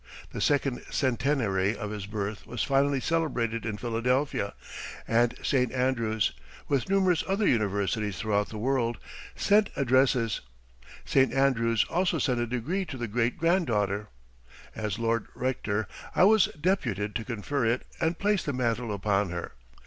The 0.31 0.41
second 0.41 0.81
centenary 0.89 1.77
of 1.77 1.91
his 1.91 2.07
birth 2.07 2.47
was 2.47 2.63
finely 2.63 2.99
celebrated 2.99 3.67
in 3.67 3.77
Philadelphia, 3.77 4.55
and 5.07 5.37
St. 5.43 5.71
Andrews, 5.71 6.33
with 6.67 6.89
numerous 6.89 7.23
other 7.27 7.45
universities 7.45 8.17
throughout 8.17 8.49
the 8.49 8.57
world, 8.57 8.97
sent 9.35 9.69
addresses. 9.75 10.41
St. 11.05 11.31
Andrews 11.31 11.85
also 11.87 12.17
sent 12.17 12.39
a 12.39 12.47
degree 12.47 12.83
to 12.85 12.97
the 12.97 13.07
great 13.07 13.37
granddaughter. 13.37 14.07
As 14.73 14.97
Lord 14.97 15.27
Rector, 15.35 15.87
I 16.15 16.23
was 16.23 16.45
deputed 16.59 17.13
to 17.15 17.23
confer 17.23 17.63
it 17.67 17.85
and 17.99 18.17
place 18.17 18.41
the 18.43 18.53
mantle 18.53 18.91
upon 18.91 19.29
her. 19.29 19.51